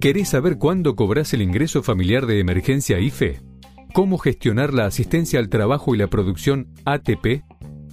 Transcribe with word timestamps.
¿Querés 0.00 0.28
saber 0.28 0.58
cuándo 0.58 0.94
cobras 0.94 1.32
el 1.32 1.40
ingreso 1.40 1.82
familiar 1.82 2.26
de 2.26 2.38
emergencia 2.38 3.00
IFE? 3.00 3.40
¿Cómo 3.94 4.18
gestionar 4.18 4.74
la 4.74 4.84
asistencia 4.84 5.38
al 5.38 5.48
trabajo 5.48 5.94
y 5.94 5.98
la 5.98 6.08
producción 6.08 6.68
ATP? 6.84 7.44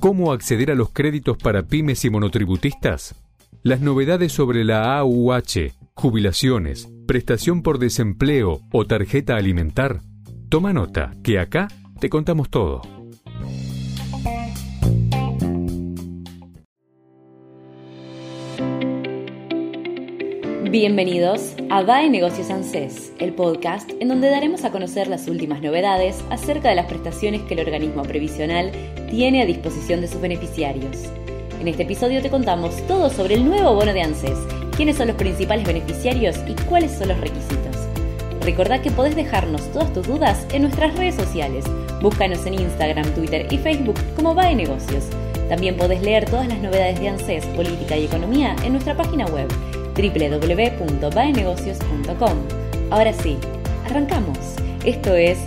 ¿Cómo 0.01 0.33
acceder 0.33 0.69
a 0.69 0.75
los 0.75 0.89
créditos 0.89 1.37
para 1.37 1.63
pymes 1.63 2.03
y 2.03 2.09
monotributistas? 2.09 3.15
Las 3.63 3.79
novedades 3.79 4.33
sobre 4.33 4.65
la 4.65 4.97
AUH, 4.97 5.71
jubilaciones, 5.95 6.89
prestación 7.07 7.61
por 7.61 7.79
desempleo 7.79 8.59
o 8.73 8.85
tarjeta 8.85 9.37
alimentar. 9.37 10.01
Toma 10.49 10.73
nota, 10.73 11.13
que 11.23 11.39
acá 11.39 11.69
te 12.01 12.09
contamos 12.09 12.49
todo. 12.49 12.81
Bienvenidos 20.73 21.53
a 21.69 21.83
VAE 21.83 22.09
Negocios 22.09 22.49
ANSES, 22.49 23.11
el 23.19 23.33
podcast 23.33 23.91
en 23.99 24.07
donde 24.07 24.31
daremos 24.31 24.63
a 24.63 24.71
conocer 24.71 25.05
las 25.05 25.27
últimas 25.27 25.61
novedades 25.61 26.23
acerca 26.31 26.69
de 26.69 26.73
las 26.73 26.87
prestaciones 26.87 27.43
que 27.43 27.53
el 27.53 27.59
organismo 27.59 28.01
previsional 28.01 28.71
tiene 29.07 29.43
a 29.43 29.45
disposición 29.45 30.01
de 30.01 30.07
sus 30.07 30.19
beneficiarios. 30.19 30.97
En 31.61 31.67
este 31.67 31.83
episodio 31.83 32.23
te 32.23 32.31
contamos 32.31 32.75
todo 32.87 33.11
sobre 33.11 33.35
el 33.35 33.45
nuevo 33.45 33.75
bono 33.75 33.93
de 33.93 34.01
ANSES, 34.01 34.39
quiénes 34.75 34.97
son 34.97 35.09
los 35.09 35.15
principales 35.15 35.67
beneficiarios 35.67 36.37
y 36.47 36.53
cuáles 36.63 36.91
son 36.93 37.09
los 37.09 37.19
requisitos. 37.19 37.77
Recordá 38.41 38.81
que 38.81 38.89
podés 38.89 39.15
dejarnos 39.15 39.71
todas 39.73 39.93
tus 39.93 40.07
dudas 40.07 40.47
en 40.53 40.63
nuestras 40.63 40.97
redes 40.97 41.13
sociales. 41.13 41.65
Búscanos 42.01 42.47
en 42.47 42.55
Instagram, 42.55 43.13
Twitter 43.13 43.45
y 43.51 43.59
Facebook 43.59 43.99
como 44.15 44.33
VAE 44.33 44.55
Negocios. 44.55 45.03
También 45.49 45.77
podés 45.77 46.01
leer 46.01 46.25
todas 46.25 46.47
las 46.47 46.57
novedades 46.57 46.99
de 46.99 47.09
ANSES, 47.09 47.45
política 47.45 47.95
y 47.95 48.05
economía 48.05 48.55
en 48.65 48.71
nuestra 48.71 48.97
página 48.97 49.27
web 49.27 49.47
www.baenegocios.com. 49.95 52.37
Ahora 52.89 53.13
sí, 53.13 53.37
arrancamos. 53.85 54.55
Esto 54.85 55.15
es 55.15 55.39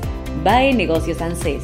Bae 0.42 0.74
Negocios 0.74 1.20
ANSES. 1.20 1.62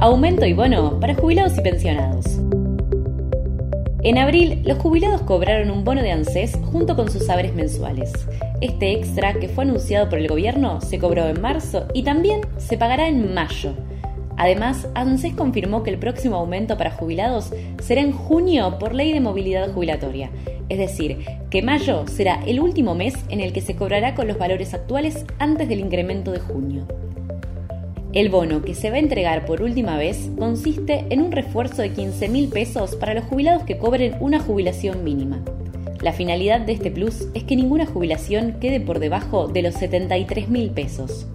Aumento 0.00 0.44
y 0.44 0.52
bono 0.52 1.00
para 1.00 1.14
jubilados 1.14 1.56
y 1.56 1.62
pensionados. 1.62 2.26
En 4.04 4.18
abril, 4.18 4.60
los 4.66 4.76
jubilados 4.76 5.22
cobraron 5.22 5.70
un 5.70 5.82
bono 5.82 6.02
de 6.02 6.12
ANSES 6.12 6.58
junto 6.70 6.94
con 6.94 7.10
sus 7.10 7.24
saberes 7.24 7.54
mensuales. 7.54 8.12
Este 8.60 8.92
extra, 8.92 9.32
que 9.32 9.48
fue 9.48 9.64
anunciado 9.64 10.10
por 10.10 10.18
el 10.18 10.28
gobierno, 10.28 10.82
se 10.82 10.98
cobró 10.98 11.26
en 11.26 11.40
marzo 11.40 11.86
y 11.94 12.02
también 12.02 12.42
se 12.58 12.76
pagará 12.76 13.08
en 13.08 13.32
mayo. 13.32 13.72
Además, 14.36 14.88
ANSES 14.94 15.32
confirmó 15.32 15.82
que 15.82 15.88
el 15.88 15.98
próximo 15.98 16.36
aumento 16.36 16.76
para 16.76 16.90
jubilados 16.90 17.50
será 17.82 18.02
en 18.02 18.12
junio 18.12 18.78
por 18.78 18.94
ley 18.94 19.10
de 19.10 19.20
movilidad 19.20 19.72
jubilatoria, 19.72 20.28
es 20.68 20.76
decir, 20.76 21.24
que 21.48 21.62
mayo 21.62 22.06
será 22.06 22.42
el 22.44 22.60
último 22.60 22.94
mes 22.94 23.14
en 23.30 23.40
el 23.40 23.54
que 23.54 23.62
se 23.62 23.74
cobrará 23.74 24.14
con 24.14 24.28
los 24.28 24.36
valores 24.36 24.74
actuales 24.74 25.24
antes 25.38 25.66
del 25.66 25.80
incremento 25.80 26.30
de 26.30 26.40
junio. 26.40 26.86
El 28.14 28.28
bono 28.28 28.62
que 28.62 28.76
se 28.76 28.90
va 28.90 28.96
a 28.96 29.00
entregar 29.00 29.44
por 29.44 29.60
última 29.60 29.96
vez 29.96 30.30
consiste 30.38 31.04
en 31.10 31.20
un 31.20 31.32
refuerzo 31.32 31.82
de 31.82 31.90
15 31.90 32.28
mil 32.28 32.48
pesos 32.48 32.94
para 32.94 33.12
los 33.12 33.24
jubilados 33.24 33.64
que 33.64 33.76
cobren 33.76 34.14
una 34.20 34.38
jubilación 34.38 35.02
mínima. 35.02 35.40
La 36.00 36.12
finalidad 36.12 36.60
de 36.60 36.74
este 36.74 36.92
plus 36.92 37.26
es 37.34 37.42
que 37.42 37.56
ninguna 37.56 37.86
jubilación 37.86 38.60
quede 38.60 38.78
por 38.78 39.00
debajo 39.00 39.48
de 39.48 39.62
los 39.62 39.74
73 39.74 40.48
mil 40.48 40.70
pesos. 40.70 41.26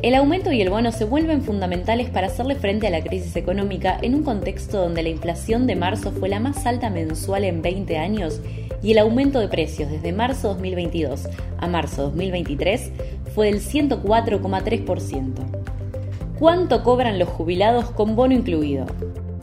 El 0.00 0.14
aumento 0.14 0.52
y 0.52 0.62
el 0.62 0.70
bono 0.70 0.92
se 0.92 1.04
vuelven 1.04 1.42
fundamentales 1.42 2.08
para 2.08 2.28
hacerle 2.28 2.54
frente 2.54 2.86
a 2.86 2.90
la 2.90 3.02
crisis 3.02 3.34
económica 3.34 3.98
en 4.00 4.14
un 4.14 4.22
contexto 4.22 4.78
donde 4.80 5.02
la 5.02 5.08
inflación 5.08 5.66
de 5.66 5.74
marzo 5.74 6.12
fue 6.12 6.28
la 6.28 6.38
más 6.38 6.66
alta 6.66 6.88
mensual 6.88 7.42
en 7.42 7.62
20 7.62 7.98
años 7.98 8.40
y 8.80 8.92
el 8.92 8.98
aumento 8.98 9.40
de 9.40 9.48
precios 9.48 9.90
desde 9.90 10.12
marzo 10.12 10.50
2022 10.50 11.26
a 11.58 11.66
marzo 11.66 12.02
2023 12.02 12.92
fue 13.34 13.46
del 13.46 13.60
104,3%. 13.60 15.57
¿Cuánto 16.38 16.84
cobran 16.84 17.18
los 17.18 17.28
jubilados 17.28 17.90
con 17.90 18.14
bono 18.14 18.32
incluido? 18.32 18.86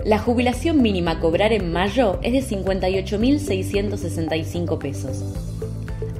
La 0.05 0.17
jubilación 0.17 0.81
mínima 0.81 1.11
a 1.11 1.19
cobrar 1.19 1.51
en 1.51 1.73
mayo 1.73 2.19
es 2.21 2.31
de 2.31 2.39
58.665 2.55 4.77
pesos. 4.77 5.21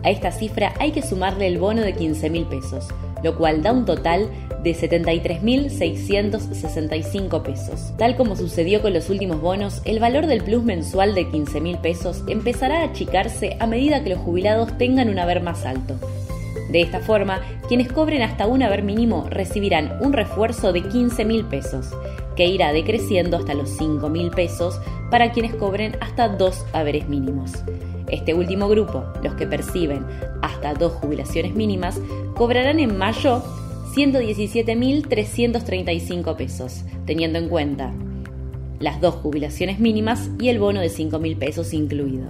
A 0.04 0.10
esta 0.10 0.34
cifra 0.34 0.74
hay 0.78 0.92
que 0.92 1.02
sumarle 1.02 1.48
el 1.48 1.60
bono 1.60 1.82
de 1.82 1.96
15.000 1.96 2.50
pesos, 2.50 2.90
lo 3.24 3.38
cual 3.38 3.64
da 3.64 3.72
un 3.72 3.86
total 3.86 4.30
de 4.64 4.76
73.665 4.76 7.42
pesos. 7.42 7.94
Tal 7.98 8.18
como 8.18 8.36
sucedió 8.36 8.82
con 8.82 8.94
los 8.94 9.10
últimos 9.10 9.40
bonos, 9.40 9.82
el 9.86 10.02
valor 10.02 10.28
del 10.28 10.44
plus 10.44 10.66
mensual 10.66 11.16
de 11.16 11.26
15.000 11.26 11.80
pesos 11.80 12.22
empezará 12.28 12.82
a 12.82 12.88
achicarse 12.88 13.56
a 13.62 13.66
medida 13.66 14.04
que 14.04 14.10
los 14.10 14.20
jubilados 14.20 14.78
tengan 14.78 15.08
un 15.08 15.20
haber 15.20 15.42
más 15.42 15.66
alto. 15.66 15.98
De 16.76 16.82
esta 16.82 17.00
forma, 17.00 17.42
quienes 17.70 17.90
cobren 17.90 18.22
hasta 18.22 18.46
un 18.48 18.62
haber 18.62 18.84
mínimo 18.84 19.28
recibirán 19.30 19.98
un 20.02 20.12
refuerzo 20.12 20.74
de 20.74 20.84
15 20.84 21.24
mil 21.24 21.46
pesos, 21.46 21.88
que 22.36 22.48
irá 22.48 22.74
decreciendo 22.74 23.38
hasta 23.38 23.54
los 23.54 23.70
5 23.78 24.10
mil 24.10 24.30
pesos 24.30 24.82
para 25.10 25.32
quienes 25.32 25.56
cobren 25.56 25.96
hasta 26.02 26.28
dos 26.28 26.66
haberes 26.74 27.08
mínimos. 27.08 27.54
Este 28.10 28.34
último 28.34 28.68
grupo, 28.68 29.06
los 29.24 29.36
que 29.36 29.48
perciben 29.48 30.06
hasta 30.42 30.74
dos 30.74 30.92
jubilaciones 30.92 31.56
mínimas, 31.56 32.02
cobrarán 32.36 32.82
en 32.82 32.98
mayo 32.98 33.42
117.335 33.94 36.36
pesos, 36.36 36.82
teniendo 37.06 37.40
en 37.40 37.48
cuenta 37.48 37.94
las 38.82 39.00
dos 39.00 39.16
jubilaciones 39.16 39.80
mínimas 39.80 40.30
y 40.42 40.50
el 40.50 40.60
bono 40.60 40.82
de 40.82 40.90
5 40.90 41.20
mil 41.20 41.38
pesos 41.38 41.74
incluido. 41.74 42.28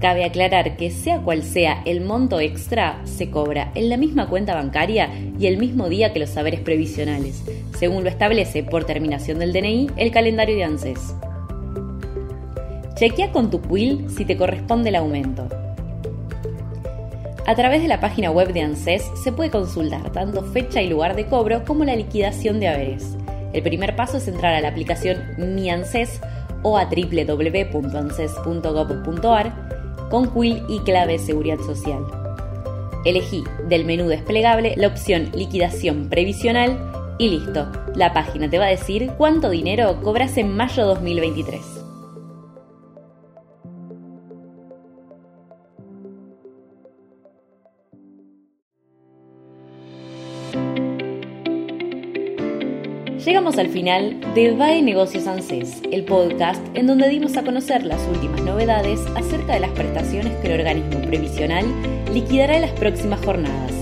Cabe 0.00 0.24
aclarar 0.24 0.76
que 0.76 0.90
sea 0.92 1.20
cual 1.20 1.42
sea 1.42 1.82
el 1.84 2.02
monto 2.02 2.38
extra, 2.38 3.00
se 3.04 3.30
cobra 3.30 3.72
en 3.74 3.88
la 3.88 3.96
misma 3.96 4.28
cuenta 4.28 4.54
bancaria 4.54 5.10
y 5.38 5.46
el 5.46 5.58
mismo 5.58 5.88
día 5.88 6.12
que 6.12 6.20
los 6.20 6.30
saberes 6.30 6.60
previsionales, 6.60 7.42
según 7.76 8.04
lo 8.04 8.08
establece 8.08 8.62
por 8.62 8.84
terminación 8.84 9.40
del 9.40 9.52
DNI 9.52 9.90
el 9.96 10.12
calendario 10.12 10.54
de 10.54 10.62
ANSES. 10.62 11.16
Chequea 12.94 13.32
con 13.32 13.50
tu 13.50 13.60
quill 13.60 14.08
si 14.08 14.24
te 14.24 14.36
corresponde 14.36 14.90
el 14.90 14.96
aumento. 14.96 15.48
A 17.44 17.56
través 17.56 17.82
de 17.82 17.88
la 17.88 17.98
página 17.98 18.30
web 18.30 18.52
de 18.52 18.60
ANSES 18.60 19.02
se 19.24 19.32
puede 19.32 19.50
consultar 19.50 20.12
tanto 20.12 20.44
fecha 20.44 20.80
y 20.80 20.88
lugar 20.88 21.16
de 21.16 21.26
cobro 21.26 21.64
como 21.64 21.84
la 21.84 21.96
liquidación 21.96 22.60
de 22.60 22.68
haberes. 22.68 23.16
El 23.52 23.64
primer 23.64 23.96
paso 23.96 24.18
es 24.18 24.28
entrar 24.28 24.54
a 24.54 24.60
la 24.60 24.68
aplicación 24.68 25.24
Mi 25.38 25.70
ANSES 25.70 26.20
o 26.62 26.78
a 26.78 26.84
www.anses.gov.ar 26.84 29.77
con 30.10 30.32
Quill 30.32 30.62
y 30.68 30.80
clave 30.80 31.18
Seguridad 31.18 31.58
Social. 31.58 32.04
Elegí 33.04 33.44
del 33.68 33.84
menú 33.84 34.08
desplegable 34.08 34.74
la 34.76 34.88
opción 34.88 35.30
Liquidación 35.34 36.08
Previsional 36.08 36.78
y 37.18 37.30
listo. 37.30 37.70
La 37.94 38.12
página 38.12 38.48
te 38.48 38.58
va 38.58 38.66
a 38.66 38.70
decir 38.70 39.12
cuánto 39.16 39.50
dinero 39.50 40.00
cobras 40.02 40.36
en 40.36 40.56
mayo 40.56 40.86
2023. 40.86 41.78
Llegamos 53.28 53.58
al 53.58 53.68
final 53.68 54.18
de 54.34 54.52
VAE 54.52 54.80
Negocios 54.80 55.26
ANSES, 55.26 55.82
el 55.92 56.06
podcast 56.06 56.64
en 56.72 56.86
donde 56.86 57.10
dimos 57.10 57.36
a 57.36 57.42
conocer 57.42 57.84
las 57.84 58.00
últimas 58.08 58.40
novedades 58.40 59.00
acerca 59.16 59.52
de 59.52 59.60
las 59.60 59.70
prestaciones 59.72 60.34
que 60.38 60.46
el 60.46 60.60
organismo 60.60 61.02
previsional 61.02 61.66
liquidará 62.10 62.56
en 62.56 62.62
las 62.62 62.70
próximas 62.70 63.22
jornadas. 63.22 63.74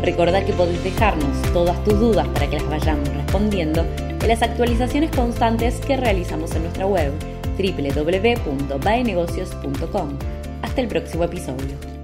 Recordá 0.00 0.46
que 0.46 0.54
podés 0.54 0.82
dejarnos 0.82 1.42
todas 1.52 1.84
tus 1.84 2.00
dudas 2.00 2.26
para 2.28 2.48
que 2.48 2.56
las 2.56 2.70
vayamos 2.70 3.06
respondiendo 3.10 3.84
en 4.08 4.28
las 4.28 4.40
actualizaciones 4.40 5.10
constantes 5.10 5.78
que 5.80 5.98
realizamos 5.98 6.54
en 6.54 6.62
nuestra 6.62 6.86
web 6.86 7.12
www.vaenegocios.com. 7.58 10.08
Hasta 10.62 10.80
el 10.80 10.88
próximo 10.88 11.24
episodio. 11.24 11.95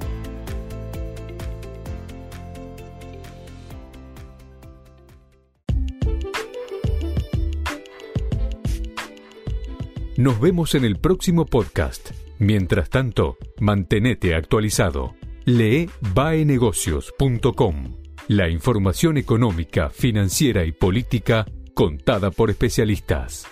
Nos 10.16 10.38
vemos 10.40 10.74
en 10.74 10.84
el 10.84 10.98
próximo 10.98 11.46
podcast. 11.46 12.10
Mientras 12.38 12.90
tanto, 12.90 13.38
mantenete 13.60 14.34
actualizado. 14.34 15.14
Lee 15.46 15.88
baenegocios.com. 16.14 17.96
La 18.28 18.50
información 18.50 19.16
económica, 19.16 19.88
financiera 19.88 20.66
y 20.66 20.72
política 20.72 21.46
contada 21.74 22.30
por 22.30 22.50
especialistas. 22.50 23.46